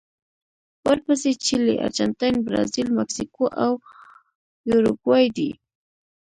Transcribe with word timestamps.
ورپسې 0.87 1.31
چیلي، 1.45 1.75
ارجنټاین، 1.85 2.35
برازیل، 2.45 2.87
مکسیکو 2.97 3.45
او 3.63 3.71
یوروګوای 4.69 5.25
دي. 5.37 5.51